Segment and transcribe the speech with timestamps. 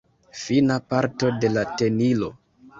[0.43, 2.35] Fina parto de la tenilo.